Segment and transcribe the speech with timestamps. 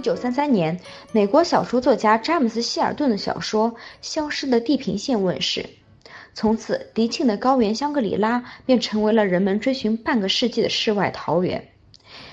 [0.00, 0.80] 一九三三年，
[1.12, 5.66] 美国小说作家詹姆斯·希尔顿的小说《消失的地平线》问世，
[6.32, 11.68] 从此迪庆的高原香格里拉便成为了人们追寻半个世纪的世外桃源。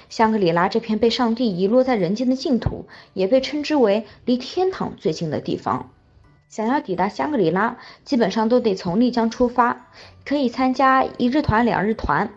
[0.08, 5.90] 香格里拉这片被上帝遗落在人间的净土，也被称之为离天堂最近的地方。
[6.48, 7.76] 想要抵达香格里拉，
[8.06, 9.90] 基本上都得从丽江出发，
[10.24, 12.32] 可以参加一日团、两日团，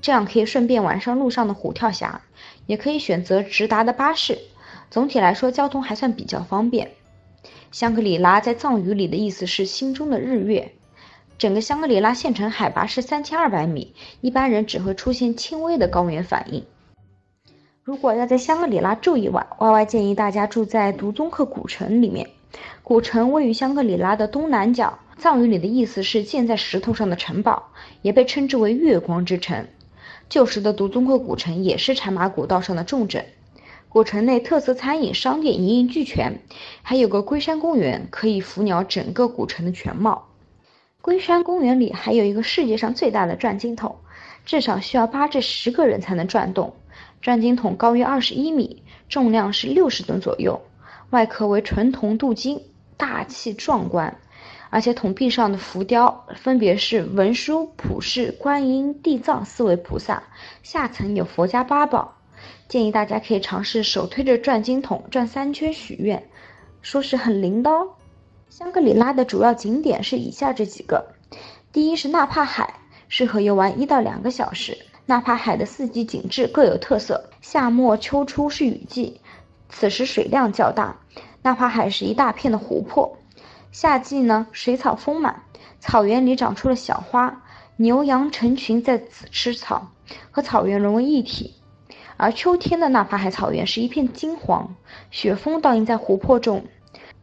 [0.00, 2.20] 这样可以顺便玩上路上的虎跳峡，
[2.66, 4.38] 也可以选择直达的巴士。
[4.90, 6.90] 总体来说，交通还算比较方便。
[7.70, 10.72] 香格里拉在藏语里的意思是“心中的日月”。
[11.38, 16.64] 整个香格里拉县城海拔是三千二百米，一般人只会出现轻微的高原反应。
[17.84, 22.28] 如果要在香格里拉住一晚，Y Y 建议大家住在独宗克古城里面。
[22.82, 27.70] 古城位于香格里拉的东南角，藏语里的意思是建在石头上的城堡，
[28.02, 29.68] 也被称之为月光之城。
[30.28, 33.24] 旧时的独宗克古城也是茶马古道上的重镇。
[33.90, 36.40] 古城内特色餐饮、商店一应俱全，
[36.82, 40.28] 还有个龟山公园，可以俯鸟整个古城的全貌。
[41.00, 43.96] 龟山公园里还有一个世界上最大的转经筒，
[44.44, 46.74] 至少需要八至十个人才能转动。
[47.22, 50.60] 转经筒高约二十一米，重量是六十吨左右，
[51.08, 52.60] 外壳为纯铜镀金，
[52.98, 54.18] 大气壮观。
[54.68, 60.24] 而且筒壁上的浮雕分别是文殊、普世、观音、地藏四位菩萨，
[60.62, 62.17] 下层有佛家八宝。
[62.68, 66.28] 建议大家可以尝试手推着转经筒转三圈许愿，
[66.82, 67.88] 说是很灵的哦。
[68.50, 71.14] 香格里拉的主要景点是以下这几个：
[71.72, 72.74] 第一是纳帕海，
[73.08, 74.76] 适合游玩一到两个小时。
[75.06, 79.18] 纳帕海的四季景致各有特色，夏末秋初是雨季，
[79.70, 80.98] 此时水量较大。
[81.40, 83.16] 纳帕海是一大片的湖泊，
[83.72, 85.44] 夏季呢水草丰满，
[85.80, 87.42] 草原里长出了小花，
[87.76, 89.90] 牛羊成群在此吃草，
[90.30, 91.54] 和草原融为一体。
[92.18, 94.74] 而秋天的纳帕海草原是一片金黄，
[95.12, 96.64] 雪峰倒映在湖泊中。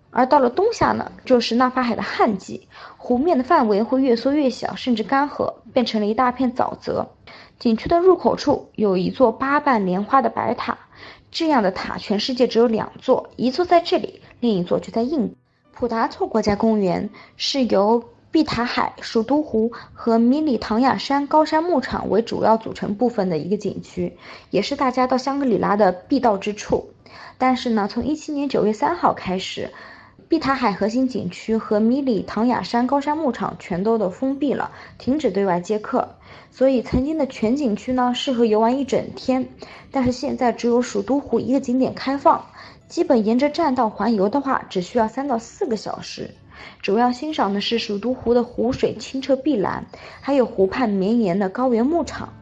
[0.09, 7.09] 而到了冬夏呢，就是纳帕海的旱季，湖面的范围会越缩越小，甚至干涸，变成了一大片沼泽。
[7.59, 10.77] 景区的入口处有一座八瓣莲花的白塔，
[11.29, 15.35] 这样的塔全世界只有两座，一座在这里，另一座就在印度。
[15.73, 18.01] 普达措国家公园是由。
[18.35, 24.17] 碧塔海、蜀都湖和米里唐雅山高山牧场为主要组成部分的一个景区，
[24.49, 26.89] 也是大家到香格里拉的必到之处。
[27.37, 29.71] 但是呢，从一七年九月三号开始，
[30.27, 36.09] 碧塔海核心景区和米里唐雅山高山牧场全都都封闭了，停止对外接客。
[36.51, 39.47] 所以曾经的全景区呢，适合游玩一整天，
[39.91, 42.43] 但是现在只有蜀都湖一个景点开放，
[42.89, 46.31] 基本沿着栈道环游的话，只需要三到四个小时。
[46.81, 49.85] 主要欣赏的是蜀都湖的湖水清澈碧蓝，
[50.21, 52.33] 还有湖畔绵延的高原牧场。